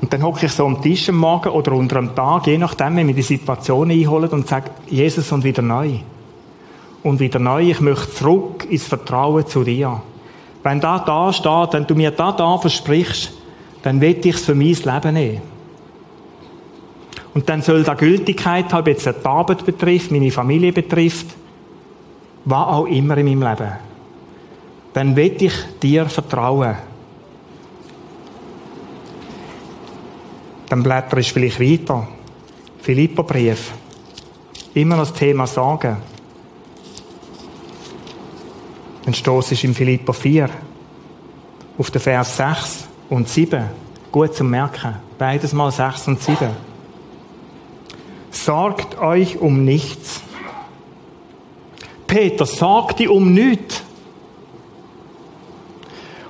[0.00, 2.96] Und dann hocke ich so am Tisch am Morgen oder unter einem Tag, je nachdem,
[2.96, 5.98] wenn wir die Situation einholen und sage, Jesus und wieder neu.
[7.02, 10.00] Und wieder neu, ich möchte zurück ins Vertrauen zu dir.
[10.62, 13.32] Wenn da da steht, wenn du mir da da versprichst,
[13.82, 15.42] dann will ich es für mein Leben nehmen.
[17.32, 21.26] Und dann soll da Gültigkeit haben, jetzt die Arbeit betrifft, meine Familie betrifft,
[22.44, 23.72] was auch immer in meinem Leben.
[24.92, 26.76] Dann will ich dir vertrauen.
[30.70, 32.06] Dann blätter ich vielleicht weiter.
[32.80, 33.72] Philipperbrief.
[34.72, 35.96] Immer noch das Thema Sagen.
[39.04, 40.48] Dann stoß ich in Philipper 4
[41.76, 43.64] auf den Vers 6 und 7.
[44.12, 44.94] Gut zum Merken.
[45.18, 46.50] Beides mal 6 und 7.
[48.30, 50.22] Sorgt euch um nichts.
[52.06, 53.82] Peter, sorg dich um nichts.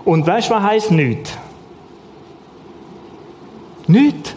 [0.05, 1.40] Und weißt du, was heisst nicht?
[3.91, 4.37] Nicht.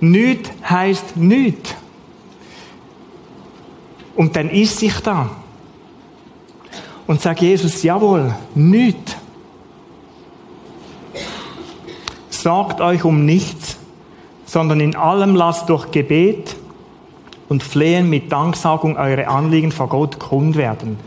[0.00, 1.76] Nicht heisst nicht.
[4.16, 5.30] Und dann ist sich da.
[7.06, 9.16] Und sagt Jesus, jawohl, nicht.
[12.28, 13.76] Sagt euch um nichts,
[14.44, 16.56] sondern in allem lasst durch Gebet
[17.48, 20.98] und Flehen mit Danksagung eure Anliegen vor Gott kund werden.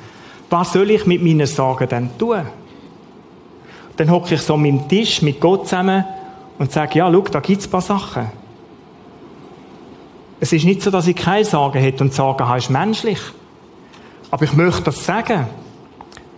[0.50, 2.46] Was soll ich mit meinen Sorgen denn tun?
[3.98, 6.06] Dann hocke ich so mit dem Tisch mit Gott zusammen
[6.58, 8.28] und sage, ja, schau, da gibt's ein paar Sachen.
[10.40, 13.20] Es ist nicht so, dass ich keine Sorgen hätte und Sorgen habe ist menschlich.
[14.30, 15.48] Aber ich möchte das sagen.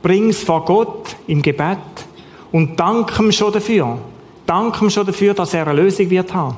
[0.01, 1.77] Bring es vor Gott im Gebet
[2.53, 3.97] und danke ihm schon dafür.
[4.45, 6.55] Danke ihm schon dafür, dass er eine Lösung wird haben.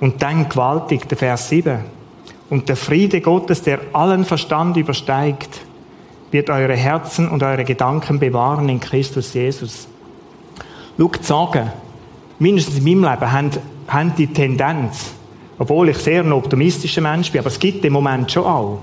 [0.00, 1.78] Und dann gewaltig, der Vers 7.
[2.50, 5.60] Und der Friede Gottes, der allen Verstand übersteigt,
[6.34, 9.86] wird eure Herzen und eure Gedanken bewahren in Christus Jesus.
[10.98, 11.70] Schaut, sagen,
[12.40, 13.50] mindestens in meinem Leben, haben,
[13.86, 15.12] haben die Tendenz,
[15.60, 18.80] obwohl ich sehr ein optimistischer Mensch bin, aber es gibt den Moment schon auch,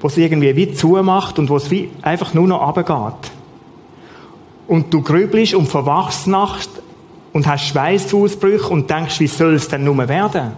[0.00, 3.30] wo es irgendwie wie zumacht und wo es wie einfach nur noch runtergeht.
[4.66, 6.70] Und du grübelst und verwachst nachts
[7.34, 10.52] und hast Schweißausbrüche und denkst, wie soll es denn nur werden?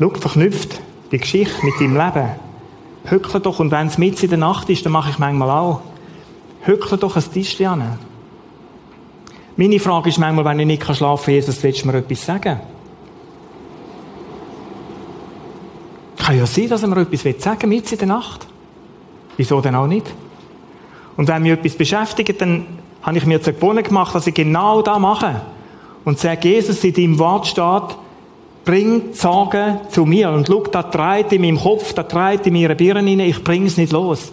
[0.00, 0.80] Schau, verknüpft
[1.12, 2.51] die Geschichte mit deinem Leben.
[3.04, 5.80] Hückle doch, und wenn es mit in der Nacht ist, dann mache ich manchmal auch.
[6.62, 7.98] Hückle doch ein Tischchen an.
[9.56, 12.60] Meine Frage ist manchmal, wenn ich nicht schlafen kann, Jesus, willst du mir etwas sagen?
[16.16, 18.46] Kann ja sein, dass er mir etwas sagen will, mit in der Nacht.
[19.36, 20.06] Wieso denn auch nicht?
[21.16, 22.66] Und wenn mich etwas beschäftigt, dann
[23.02, 25.42] habe ich mir zur Gewohnheit gemacht, dass ich genau das mache.
[26.04, 27.96] Und sage, Jesus, in deinem Wort steht,
[28.64, 30.30] bring die Sorgen zu mir.
[30.30, 33.66] Und schau, da treibt in meinem Kopf, da treibt in meiner Birne rein, ich bringe
[33.66, 34.32] es nicht los.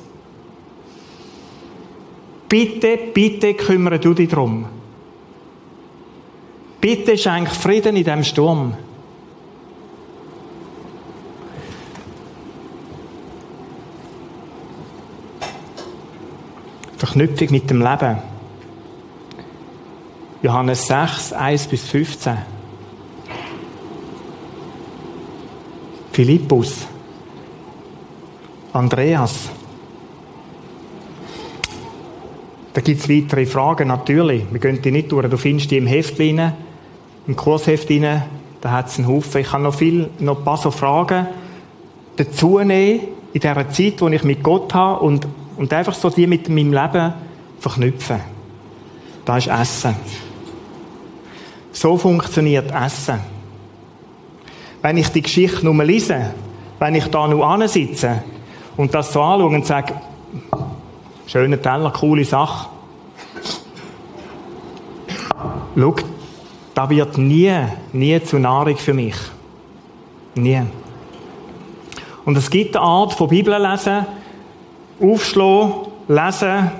[2.47, 4.65] Bitte, bitte kümmere du dich darum.
[6.81, 8.73] Bitte schenk Frieden in diesem Sturm.
[16.97, 18.17] Verknüpfung mit dem Leben.
[20.41, 22.58] Johannes 6, 1 bis 15.
[26.19, 26.85] Philippus.
[28.73, 29.47] Andreas.
[32.73, 34.43] Da gibt es weitere Fragen, natürlich.
[34.51, 35.29] Wir gehen die nicht durch.
[35.29, 36.51] Du findest die im Heft rein
[37.25, 38.23] im Kursheft rein,
[38.59, 39.39] da hat es einen Haufen.
[39.39, 41.27] Ich kann noch viel, noch ein paar so Fragen
[42.17, 42.99] dazu nehmen,
[43.31, 46.73] in dieser Zeit, wo ich mit Gott habe und, und einfach so die mit meinem
[46.73, 47.13] Leben
[47.61, 48.19] verknüpfen.
[49.23, 49.95] Da ist Essen.
[51.71, 53.38] So funktioniert Essen.
[54.81, 56.33] Wenn ich die Geschichte nur lese,
[56.79, 58.23] wenn ich da nur ansitze
[58.77, 59.93] und das so anschaue und sage,
[61.27, 62.69] schöner Teller, coole Sache.
[65.75, 65.95] Schau,
[66.73, 67.53] das wird nie,
[67.91, 69.15] nie zu Nahrung für mich.
[70.35, 70.61] Nie.
[72.25, 74.05] Und es gibt eine Art von Bibel lesen,
[75.01, 75.73] aufschlagen,
[76.07, 76.71] lesen,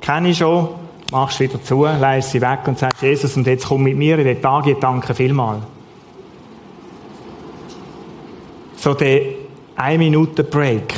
[0.00, 0.68] kenne ich schon,
[1.10, 4.24] machst wieder zu, leist sie weg und sagst, Jesus, und jetzt komm mit mir in
[4.24, 5.60] den Tag, ich danke vielmal.
[8.80, 9.20] So der
[9.76, 10.94] 1 Minute Break.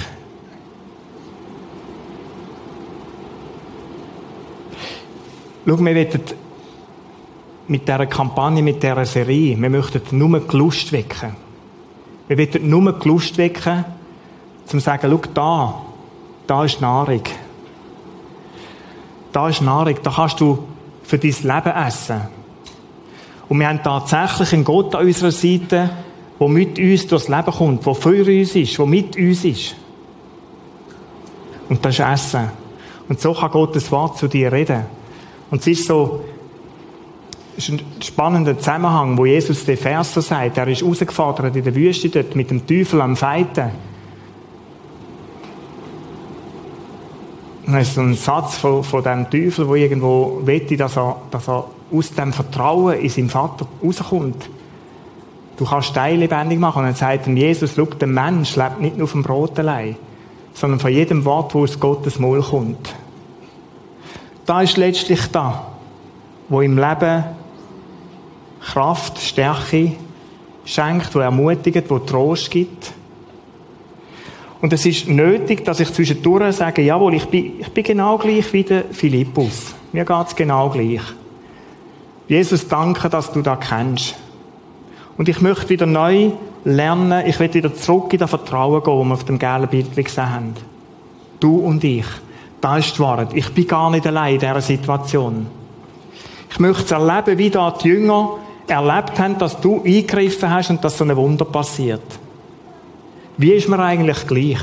[5.67, 6.21] Schau, wir wollen
[7.67, 9.61] mit dieser Kampagne, mit dieser Serie.
[9.61, 11.35] Wir möchten nur die Lust wecken.
[12.29, 13.85] Wir wollen nur die Lust wecken,
[14.67, 15.83] zum zu sagen, schau da,
[16.47, 17.25] da ist Nahrung.
[19.33, 20.69] Da ist Nahrung, da kannst du
[21.03, 22.21] für dein Leben essen.
[23.49, 25.91] Und wir haben tatsächlich einen Gott an unserer Seite,
[26.43, 29.77] der mit uns durchs Leben kommt, der für uns ist, der mit uns ist.
[31.69, 32.51] Und das ist Essen.
[33.09, 34.85] Und so kann Gott das Wort zu dir reden.
[35.53, 36.25] Und es ist so,
[37.57, 40.59] ist ein spannender Zusammenhang, wo Jesus den Vers so sagt.
[40.59, 43.71] Er ist rausgefordert in der Wüste dort mit dem Teufel am Feiten.
[47.67, 51.49] Das ist so ein Satz von, von dem Teufel, wo irgendwo wette, dass er, dass
[51.49, 54.49] er aus dem Vertrauen in seinen Vater rauskommt.
[55.57, 56.81] Du kannst Stein lebendig machen.
[56.81, 59.97] Und dann sagt ihm Jesus, schau, der Mensch lebt nicht nur vom Brot allein,
[60.55, 62.95] sondern von jedem Wort, wo aus Gottes Maul kommt.
[64.47, 65.67] Da ist letztlich da,
[66.49, 67.25] wo im Leben
[68.61, 69.93] Kraft, Stärke
[70.65, 72.93] schenkt, wo ermutigt, wo Trost gibt.
[74.61, 78.53] Und es ist nötig, dass ich zwischendurch sage, jawohl, ich bin, ich bin genau gleich
[78.53, 79.75] wie der Philippus.
[79.93, 81.03] Mir geht's genau gleich.
[82.29, 84.15] Jesus, danke, dass du da kennst.
[85.17, 86.31] Und ich möchte wieder neu
[86.65, 89.95] lernen, ich will wieder zurück in das Vertrauen gehen, das wir auf dem gelben Bild
[89.97, 90.55] gesehen haben.
[91.41, 92.07] Du und ich.
[92.61, 93.35] Das ist die Wahrheit.
[93.35, 95.47] Ich bin gar nicht allein in dieser Situation.
[96.51, 98.37] Ich möchte es erleben, wie da die Jünger
[98.69, 102.03] erlebt haben, dass du eingegriffen hast und dass so ein Wunder passiert.
[103.37, 104.61] Wie ist mir eigentlich gleich?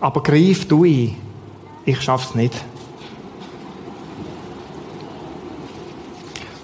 [0.00, 1.16] Aber greif du ein.
[1.84, 2.54] Ich schaff's nicht.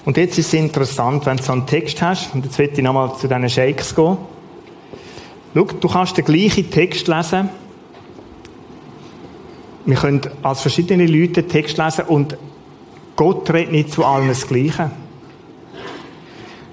[0.04, 2.82] Und jetzt ist es interessant, wenn du so einen Text hast, und jetzt will ich
[2.82, 4.18] nochmal zu diesen Shakes gehen.
[5.54, 7.48] Schau, du kannst den gleichen Text lesen.
[9.86, 12.36] Wir können als verschiedene Leute den Text lesen und
[13.16, 14.90] Gott redet nicht zu allen das Gleiche.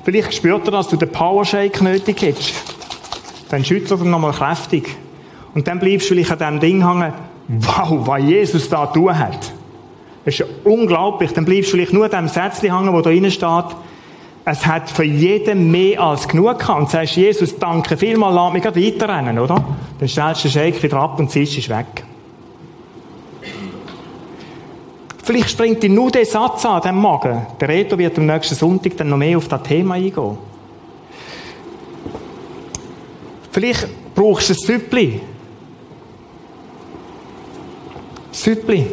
[0.04, 2.56] Vielleicht spürt er, dass du den Powershake nötig hättest.
[3.50, 4.96] Dann schüttelt er nochmal kräftig.
[5.54, 7.14] Und dann bleibst du vielleicht an diesem Ding hängen,
[7.48, 9.51] wow, was Jesus da tun hat.
[10.26, 11.34] Das ist unglaublich.
[11.34, 13.66] Dann bleibst du vielleicht nur an dem Sätzchen hängen, wo da drinnen steht,
[14.44, 16.80] es hat für jeden mehr als genug gehabt.
[16.80, 19.64] Und sagst, Jesus, danke vielmals, lass mich weiterrennen, oder?
[20.00, 22.04] Dann stellst du den Shake wieder ab und ziehst es weg.
[25.24, 27.46] Vielleicht springt dir nur der Satz an, dem Magen.
[27.60, 30.38] Der Reto wird am nächsten Sonntag dann noch mehr auf das Thema eingehen.
[33.52, 35.22] Vielleicht brauchst du ein Süppli.
[38.32, 38.88] Süppli.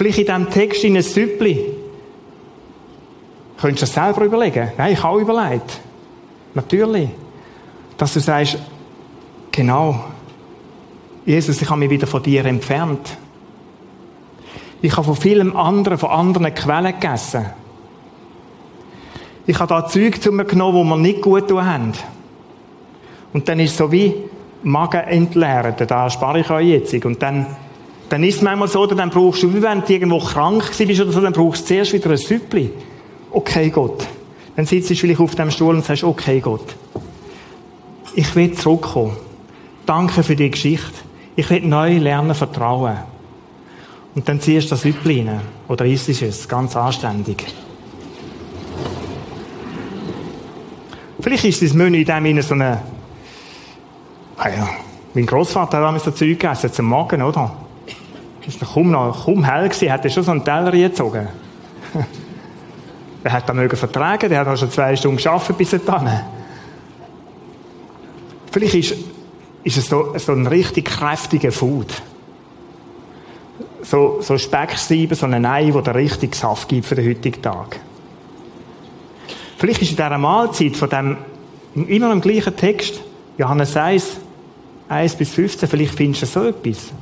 [0.00, 1.76] Vielleicht in diesem Text in ein Süppli.
[3.60, 4.72] Könntest du das selber überlegen?
[4.78, 5.78] Nein, ich habe überlegt.
[6.54, 7.10] Natürlich.
[7.98, 8.56] Dass du sagst,
[9.52, 10.04] genau,
[11.26, 13.18] Jesus, ich habe mich wieder von dir entfernt.
[14.80, 17.44] Ich habe von vielem anderen, von anderen Quellen gegessen.
[19.46, 21.92] Ich habe da Zeug zu mir genommen, die mir nicht gut tun haben.
[23.34, 24.14] Und dann ist es so wie
[24.62, 25.74] Magen entleeren.
[25.76, 27.04] Da spare ich euch jetzt.
[27.04, 27.44] Und dann,
[28.10, 31.12] dann ist es manchmal so, dann brauchst du, wie wenn du irgendwo krank bist oder
[31.12, 32.70] so, dann brauchst du zuerst wieder ein Süppli.
[33.30, 34.04] Okay, Gott.
[34.56, 36.74] Dann sitzt du vielleicht auf dem Stuhl und sagst, okay, Gott.
[38.16, 39.16] Ich will zurückkommen.
[39.86, 40.90] Danke für die Geschichte.
[41.36, 42.98] Ich will neu lernen, vertrauen.
[44.16, 45.40] Und dann ziehst du das Hüppli rein.
[45.68, 47.46] Oder isst es, ganz anständig.
[51.20, 52.80] Vielleicht ist das Menü in dem Sinne so eine,
[54.36, 54.68] ah ja,
[55.14, 57.69] mein Großvater hat damals so Zeug gegessen, zum Magen, oder?
[58.58, 61.28] Das war kaum, noch, kaum hell gewesen, hat er schon so einen Teller gezogen.
[63.24, 66.20] er hat das mögen vertragen, der hat auch schon zwei Stunden geschafft bis dahin.
[68.50, 68.94] Vielleicht ist,
[69.62, 72.02] ist es so, so ein richtig kräftiger Food
[73.90, 77.80] so, so Speckscheiben, so ein Ei, der richtig Saft gibt für den heutigen Tag.
[79.58, 81.16] Vielleicht ist in dieser Mahlzeit von dem,
[81.74, 83.00] immer im gleichen Text,
[83.36, 84.16] Johannes 1,
[84.88, 86.92] 1 bis 15, vielleicht findest du so etwas.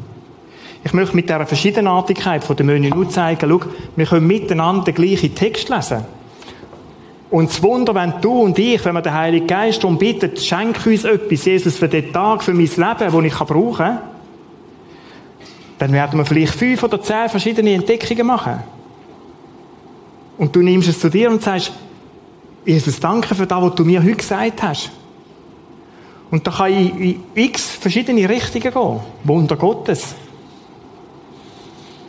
[0.85, 3.61] Ich möchte mit dieser Verschiedenartigkeit von dem Menü nur zeigen, schau,
[3.97, 6.05] wir können miteinander den gleichen Text lesen.
[7.31, 10.87] Und das Wunder, wenn du und ich, wenn wir den Heiligen Geist darum bitten, schenk
[10.87, 13.99] uns etwas, Jesus, für den Tag, für mein Leben, das ich brauchen kann,
[15.79, 18.61] dann werden wir vielleicht fünf oder zehn verschiedene Entdeckungen machen.
[20.39, 21.72] Und du nimmst es zu dir und sagst,
[22.64, 24.91] Jesus, danke für das, was du mir heute gesagt hast.
[26.31, 29.01] Und da kann ich in x verschiedene Richtungen gehen.
[29.24, 30.14] Wunder Gottes.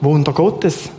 [0.02, 0.90] Wunder Gottes.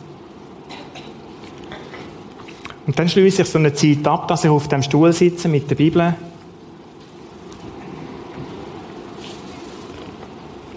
[2.86, 5.70] Und dann schließe ich so eine Zeit ab, dass ich auf dem Stuhl sitze mit
[5.70, 6.14] der Bibel.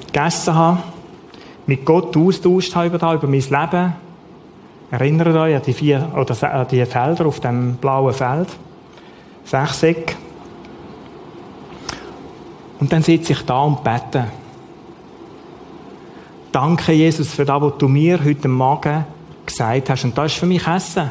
[0.08, 0.84] Gegessen habe
[1.66, 3.94] mit Gott austauscht habe über, mein Leben.
[4.92, 8.50] Erinnert euch an die vier, oder an die Felder auf dem blauen Feld.
[9.44, 10.16] Sechseck.
[12.80, 14.28] Und dann sitze ich da und bete.
[16.54, 19.06] Danke, Jesus, für das, was du mir heute Morgen
[19.44, 20.04] gesagt hast.
[20.04, 21.10] Und das ist für mich Essen.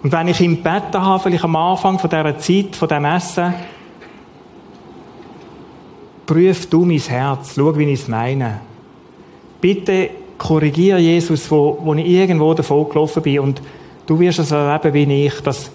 [0.00, 3.52] Und wenn ich im Bett habe, vielleicht am Anfang von dieser Zeit, von dem Essen,
[6.24, 8.60] prüf du mein Herz, schau, wie ich es meine.
[9.60, 13.60] Bitte korrigiere Jesus, wo, wo ich irgendwo davon gelaufen bin und
[14.06, 15.72] du wirst es erleben wie ich, dass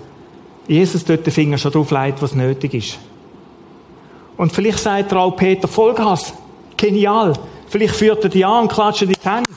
[0.69, 2.97] Jesus dort den Finger schon drauf legt, was nötig ist.
[4.37, 6.33] Und vielleicht sagt er auch Peter, Vollgas,
[6.83, 7.33] genial.
[7.69, 9.49] Vielleicht führt er dich an und klatscht dir die Hände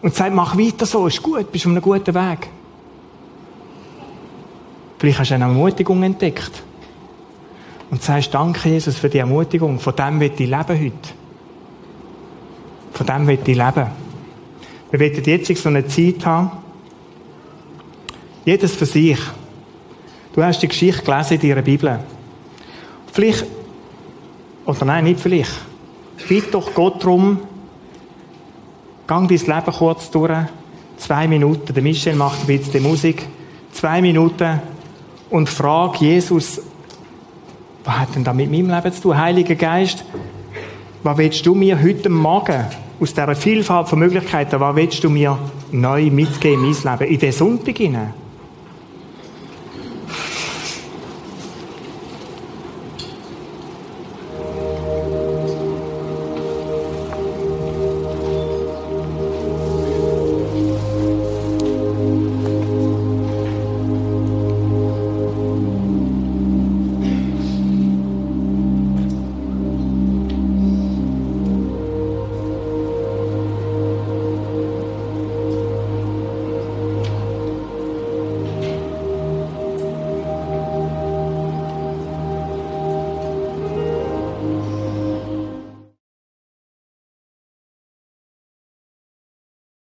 [0.00, 2.48] und sagt, mach weiter so, ist gut, bist auf einem guten Weg.
[4.98, 6.62] Vielleicht hast du eine Ermutigung entdeckt
[7.90, 10.92] und sagst, danke Jesus für die Ermutigung, von dem will ich leben heute.
[12.92, 13.86] Von dem will ich leben.
[14.90, 16.50] Wir werden jetzt so eine Zeit haben,
[18.44, 19.18] jedes für sich.
[20.32, 21.98] Du hast die Geschichte gelesen in deiner Bibel.
[23.12, 23.44] Vielleicht,
[24.64, 25.52] oder nein, nicht vielleicht.
[26.28, 27.38] Bitte doch Gott darum,
[29.06, 30.32] gang dein Leben kurz durch,
[30.96, 33.26] zwei Minuten, der Michel macht ein bisschen Musik,
[33.72, 34.60] zwei Minuten
[35.30, 36.60] und frage Jesus,
[37.84, 39.16] was hat denn da mit meinem Leben zu tun?
[39.16, 40.04] Heiliger Geist,
[41.04, 42.64] was willst du mir heute Morgen
[42.98, 45.38] aus dieser Vielfalt von Möglichkeiten, was willst du mir
[45.70, 48.14] neu mitgeben in mein Leben, in den Sonntag hinein?